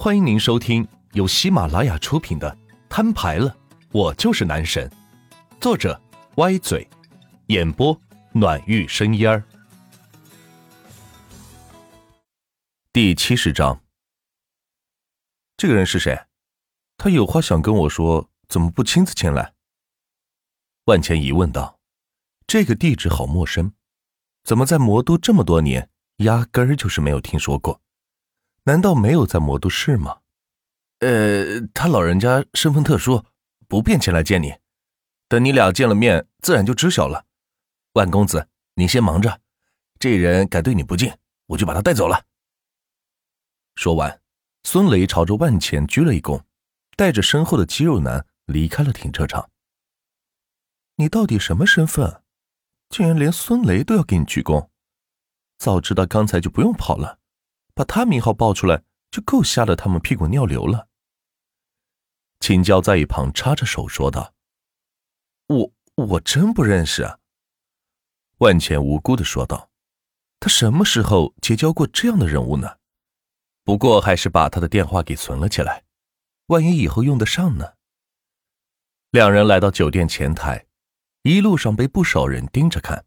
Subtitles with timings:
[0.00, 2.48] 欢迎您收听由喜马拉雅出品的
[2.88, 3.56] 《摊牌了，
[3.90, 4.88] 我就是男神》，
[5.60, 6.00] 作者
[6.36, 6.88] 歪嘴，
[7.48, 8.00] 演播
[8.30, 9.42] 暖玉生烟儿。
[12.92, 13.82] 第七十章，
[15.56, 16.16] 这个人是谁？
[16.96, 19.52] 他有话想跟我说，怎么不亲自前来？
[20.84, 21.76] 万千疑问道
[22.46, 23.72] ：“这个地址好陌生，
[24.44, 27.80] 怎么在魔都这么多年，压根儿就是没有听说过？”
[28.68, 30.18] 难道没有在魔都市吗？
[30.98, 33.24] 呃，他老人家身份特殊，
[33.66, 34.54] 不便前来见你。
[35.26, 37.24] 等你俩见了面，自然就知晓了。
[37.94, 39.40] 万公子，你先忙着。
[39.98, 41.10] 这人敢对你不敬，
[41.46, 42.26] 我就把他带走了。
[43.74, 44.20] 说完，
[44.64, 46.42] 孙雷朝着万钱鞠了一躬，
[46.94, 49.48] 带着身后的肌肉男离开了停车场。
[50.96, 52.22] 你到底什么身份？
[52.90, 54.68] 竟然连孙雷都要给你鞠躬？
[55.56, 57.17] 早知道刚才就不用跑了。
[57.78, 60.88] 把他名号报出来，就够吓得他们屁滚尿流了。
[62.40, 64.34] 秦娇在一旁插着手说道
[65.46, 67.20] ：“我我真不认识。”啊。”
[68.38, 69.70] 万茜无辜的说道
[70.40, 72.78] ：“他什么时候结交过这样的人物呢？
[73.62, 75.84] 不过还是把他的电话给存了起来，
[76.46, 77.74] 万一以后用得上呢。”
[79.12, 80.66] 两人来到酒店前台，
[81.22, 83.06] 一路上被不少人盯着看，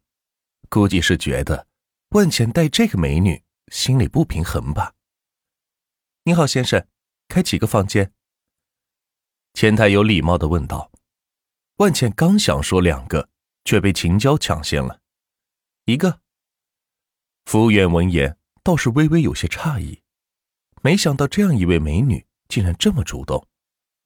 [0.70, 1.66] 估计是觉得
[2.12, 3.44] 万茜带这个美女。
[3.72, 4.92] 心里不平衡吧？
[6.24, 6.86] 你好，先生，
[7.26, 8.12] 开几个房间？
[9.54, 10.92] 前台有礼貌的问道。
[11.76, 13.30] 万茜刚想说两个，
[13.64, 15.00] 却被秦娇抢先了。
[15.86, 16.20] 一个。
[17.46, 20.02] 服务员闻言倒是微微有些诧异，
[20.82, 23.48] 没想到这样一位美女竟然这么主动，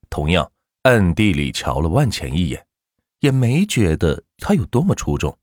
[0.08, 2.64] 同样暗地里瞧了万茜一眼，
[3.18, 5.36] 也没觉得她有多么出众，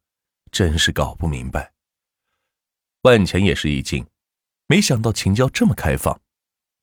[0.50, 1.74] 真是搞不明白。
[3.02, 4.08] 万茜也是一惊。
[4.68, 6.22] 没想到秦娇这么开放，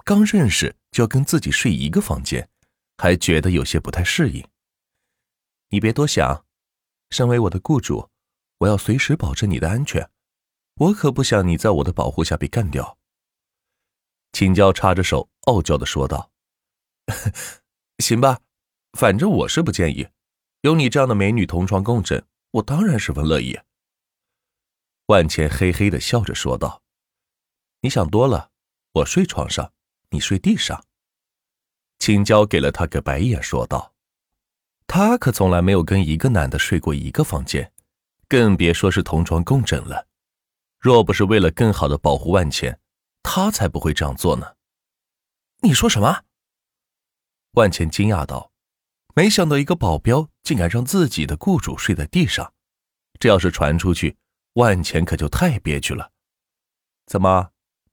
[0.04, 2.48] 刚认识就要跟自己睡一个房间，
[2.98, 4.46] 还觉得有些不太适应。
[5.70, 6.44] 你别多想，
[7.10, 8.10] 身为我的雇主，
[8.58, 10.10] 我要随时保证你的安全，
[10.74, 12.98] 我可不想你在我的保护下被干掉。
[14.32, 16.30] 秦娇插着手，傲娇的说道
[17.98, 18.40] ：“行吧，
[18.92, 20.08] 反正我是不介意，
[20.60, 23.58] 有你这样的美女同床共枕，我当然十分乐意。”
[25.06, 26.82] 万茜嘿嘿的笑着说道。
[27.82, 28.50] 你想多了，
[28.92, 29.72] 我睡床上，
[30.10, 30.84] 你睡地上。
[31.98, 33.94] 青椒给了他个白眼，说道
[34.86, 37.72] ：“他可从来没有跟一个男的睡过一个房间，
[38.28, 40.08] 更别说是同床共枕了。
[40.78, 42.80] 若不是为了更好的保护万茜，
[43.22, 44.56] 他才不会这样做呢。”
[45.62, 46.24] 你说什么？
[47.52, 48.52] 万茜惊讶道
[49.14, 52.52] ：“没想到一个保镖竟敢让自己的雇主睡在地上，
[53.19, 54.16] 这要是传出去，
[54.54, 56.12] 万茜可就太憋屈了。
[57.06, 57.50] 怎么？”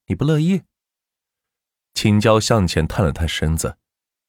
[0.08, 0.64] 你不乐意？
[1.94, 3.78] 青椒向前探了探身子，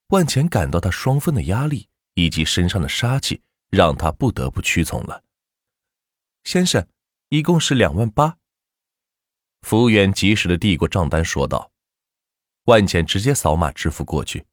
[0.07, 5.23] 万钱感到他双峰的压力以及身上的杀气，让他不得不屈从了。
[6.43, 6.85] 先生，
[7.29, 8.37] 一共是两万八。
[9.61, 11.71] 服务员及时的递过账单，说道
[12.65, 14.45] ：“万钱直接扫码支付过去。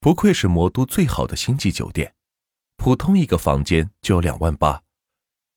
[0.00, 2.14] 不愧是魔都最好的星级酒店，
[2.76, 4.82] 普通一个房间就有两万八。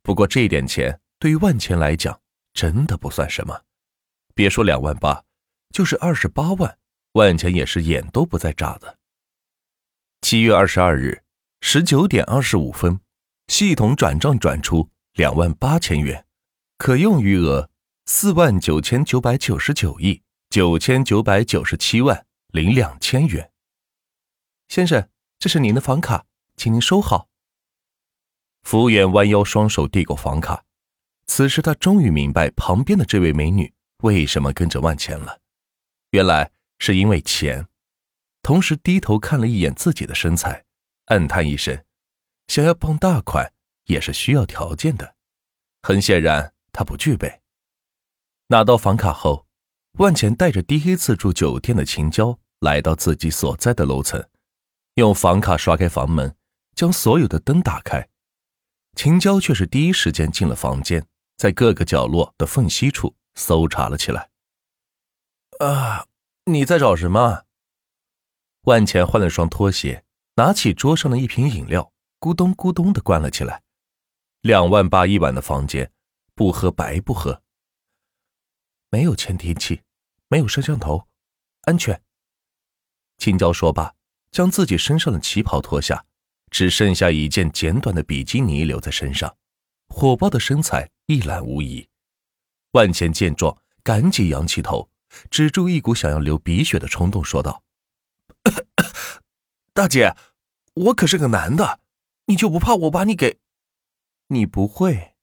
[0.04, 2.22] 不过这点钱对于万钱来讲，
[2.54, 3.64] 真的不算什么。”
[4.38, 5.24] 别说两万八，
[5.72, 6.78] 就是二十八万，
[7.14, 9.00] 万钱也是眼都不再眨的。
[10.22, 11.24] 七月二十二日
[11.62, 13.00] 十九点二十五分，
[13.48, 16.24] 系统转账转出两万八千元，
[16.78, 17.72] 可用余额
[18.06, 20.22] 四万九千九百九十九亿
[20.52, 23.52] 九千九百九十七万零两千元。
[24.68, 25.10] 先生，
[25.40, 27.28] 这是您的房卡，请您收好。
[28.62, 30.64] 服务员弯腰双手递过房卡，
[31.26, 33.74] 此时他终于明白旁边的这位美女。
[34.04, 35.40] 为什么跟着万钱了？
[36.12, 37.68] 原来是因为钱。
[38.44, 40.64] 同时低头看了一眼自己的身材，
[41.06, 41.84] 暗叹一声：
[42.48, 43.52] 想要傍大款
[43.86, 45.16] 也是需要条件的。
[45.82, 47.42] 很显然，他不具备。
[48.48, 49.46] 拿到房卡后，
[49.94, 54.24] 万钱带着第一次住酒店的秦娇来到自己所在的楼层，
[54.94, 56.34] 用房卡刷开房门，
[56.76, 58.08] 将所有的灯打开。
[58.96, 61.06] 秦娇却是第一时间进了房间，
[61.36, 63.14] 在各个角落的缝隙处。
[63.38, 64.30] 搜查了起来。
[65.60, 66.08] 啊，
[66.46, 67.46] 你在找什么？
[68.64, 70.04] 万钱换了双拖鞋，
[70.36, 73.64] 拿起桌上的一瓶饮料，咕咚咕咚的灌了起来。
[74.42, 75.90] 两万八一晚的房间，
[76.36, 77.42] 不喝白不喝。
[78.90, 79.82] 没有监听器，
[80.28, 81.08] 没有摄像头，
[81.62, 82.02] 安全。
[83.18, 83.94] 青椒说罢，
[84.32, 86.06] 将自己身上的旗袍脱下，
[86.50, 89.38] 只剩下一件简短的比基尼留在身上，
[89.88, 91.88] 火爆的身材一览无遗。
[92.78, 94.92] 万茜见状，赶紧仰起头，
[95.32, 97.64] 止住一股想要流鼻血的冲动，说道
[99.74, 100.16] ：“大姐，
[100.76, 101.80] 我可是个男的，
[102.26, 103.40] 你就不怕我把你给……
[104.28, 105.16] 你不会？”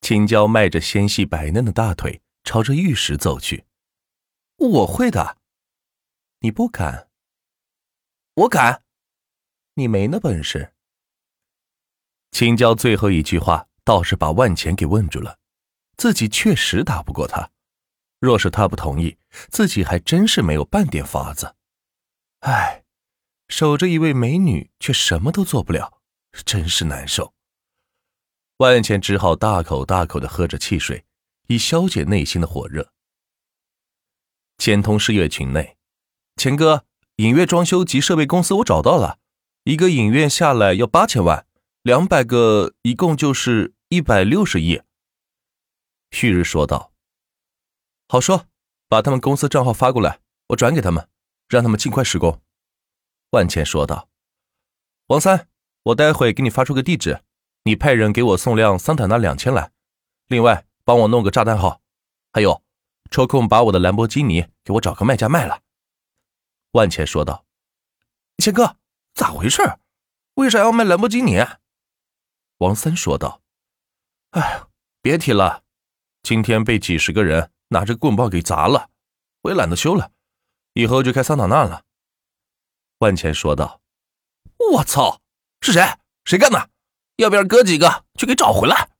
[0.00, 3.64] 青椒迈着纤细白嫩的大腿，朝着玉石走去。
[4.56, 5.38] “我会的。
[6.38, 7.08] ”“你不敢
[8.42, 8.84] ？”“我敢。
[9.74, 10.72] ”“你没那本事。”
[12.30, 15.39] 青椒最后一句话倒是把万钱给问住了，
[16.00, 17.50] 自己确实打不过他。
[18.20, 19.18] 若是他不同意，
[19.50, 21.56] 自己还真是没有半点法子。
[22.38, 22.84] 唉，
[23.48, 26.00] 守着一位美女却什么都做不了，
[26.46, 27.34] 真是难受。
[28.56, 31.04] 万钱只好大口大口的喝着汽水，
[31.48, 32.94] 以消解内心的火热。
[34.56, 35.76] 钱通事业群内，
[36.36, 36.86] 钱哥，
[37.16, 39.18] 影院装修及设备公司我找到了，
[39.64, 41.44] 一个影院下来要八千万，
[41.82, 44.80] 两百个一共就是一百六十亿。
[46.10, 46.92] 旭日说道。
[48.08, 48.46] 好说，
[48.88, 51.08] 把他们公司账号发过来，我转给他们，
[51.48, 52.42] 让他们尽快施工。”
[53.30, 54.08] 万茜说道。
[55.06, 55.48] “王三，
[55.84, 57.22] 我待会给你发出个地址，
[57.64, 59.72] 你派人给我送辆桑塔纳两千来，
[60.26, 61.80] 另外帮我弄个炸弹号，
[62.32, 62.62] 还有
[63.10, 65.62] 抽空把我的兰博基尼给我找个卖家卖了。”
[66.72, 67.46] 万茜说道。
[68.38, 68.76] “钱哥，
[69.14, 69.62] 咋回事？
[70.34, 71.38] 为啥要卖兰博基尼？”
[72.58, 73.42] 王三说道。
[74.30, 74.62] “哎，
[75.00, 75.64] 别提了，
[76.22, 78.90] 今天被几十个人。”拿着棍棒给砸了，
[79.42, 80.10] 我也懒得修了，
[80.72, 81.84] 以后就开桑塔纳了。”
[82.98, 83.80] 万钱说道。
[84.72, 85.20] “我操，
[85.60, 85.80] 是谁？
[86.24, 86.68] 谁干的？
[87.18, 88.90] 要不要哥几个去给找回来？”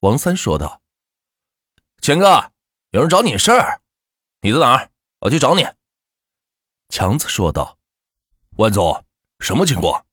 [0.00, 0.82] 王三说道。
[2.02, 2.52] “钱哥，
[2.90, 3.80] 有人找你事儿，
[4.42, 4.90] 你在哪儿？
[5.20, 5.66] 我去找你。”
[6.92, 7.78] 强子说道。
[8.58, 9.02] “万总，
[9.40, 10.04] 什么情况？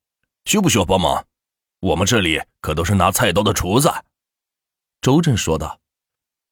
[0.45, 1.27] 需不需要帮忙？
[1.81, 3.91] 我们这里可都是拿菜刀的厨子。”
[5.01, 5.77] 周震说道。“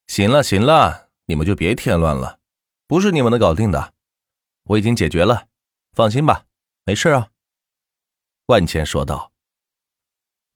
[0.06, 2.38] 行了，行了。”你们就别添乱了，
[2.86, 3.94] 不是你们能搞定的，
[4.64, 5.48] 我已经解决了，
[5.92, 6.44] 放心吧，
[6.84, 7.30] 没事啊。”
[8.48, 9.32] 万钱说道。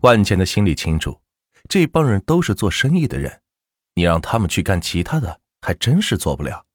[0.01, 1.23] 万钱的心里清楚，
[1.71, 3.41] 这帮人都是做生意的人，
[3.95, 6.67] 你让他们去干其他的，还真是做不了，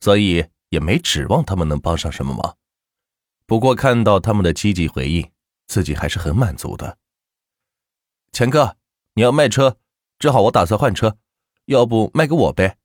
[0.00, 2.58] 所以也没指望他们能帮上什么忙。
[3.46, 5.32] 不过看到他们的积极回应，
[5.66, 6.98] 自己还是很满足的。
[8.32, 8.76] 钱哥，
[9.14, 9.78] 你要卖车，
[10.18, 11.16] 正好我打算换车，
[11.70, 12.78] 要不卖给我呗？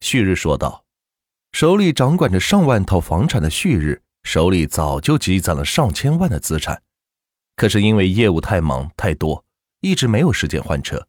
[0.00, 0.86] 旭日说道
[1.52, 6.82] ：“手里掌管着上万套房产的旭日，手里早就积攒了上千万的资产，
[7.54, 9.44] 可是因为业务太忙太多，
[9.80, 11.06] 一直没有时间换车。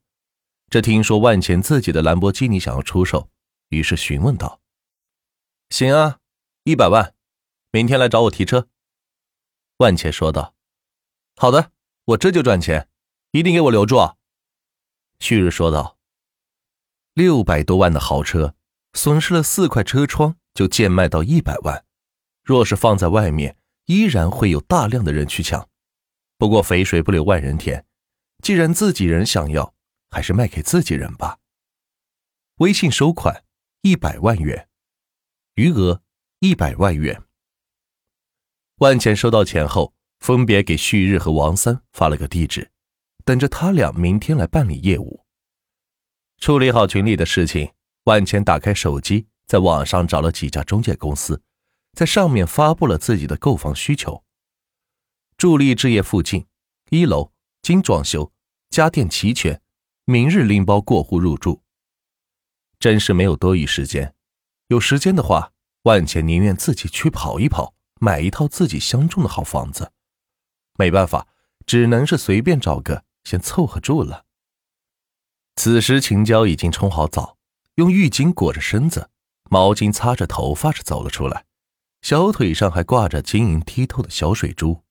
[0.70, 3.30] 这听说万钱自己的兰博基尼想要出售，
[3.70, 4.60] 于是询问道
[5.72, 6.20] ：‘行啊，
[6.66, 7.16] 一百万，
[7.72, 8.68] 明天来找我提车。’
[9.80, 10.54] 万钱说道
[11.38, 11.72] ：‘好的，
[12.04, 12.90] 我这就赚钱，
[13.32, 13.96] 一定给我留住。’。”
[15.22, 15.96] 旭日说道
[17.18, 18.54] ：‘六百多万的豪车。’”
[18.94, 21.86] 损失了四块车窗就贱卖到一百万，
[22.44, 23.56] 若是放在外面，
[23.86, 25.70] 依然会有大量的人去抢。
[26.40, 27.86] 不过肥水不流外人田，
[28.42, 29.76] 既然自己人想要，
[30.10, 31.38] 还是卖给自己人吧。
[32.56, 33.44] 微信收款
[33.82, 34.68] 一百万元，
[35.54, 36.02] 余额
[36.40, 37.22] 一百万元。
[38.78, 42.72] 万钱收到钱后，分别给旭日和王三发了个地址，
[43.24, 45.27] 等着他俩明天来办理业务。
[46.40, 47.72] 处理好群里的事情。
[48.04, 51.44] 万钱打开手机，在网上找了几家中介公司，
[51.92, 54.24] 在上面发布了自己的购房需求。
[55.36, 56.48] 助力置业附近，
[56.90, 58.32] 一楼，精装修，
[58.70, 59.62] 家电齐全，
[60.06, 61.64] 明日拎包过户入住。
[62.80, 64.16] 真是没有多余时间，
[64.68, 65.52] 有时间的话，
[65.84, 69.92] 万钱宁愿自己去跑一跑，买一套自己相中的好房子。
[70.78, 71.28] 没办法，
[71.66, 74.27] 只能是随便找个先凑合住了。
[75.58, 77.36] 此时秦娇已经冲好澡。
[77.76, 79.10] 用浴巾裹着身子，
[79.50, 81.46] 毛巾擦着头发，着走了出来，
[82.02, 84.82] 小腿上还挂着晶莹剔透的小水珠。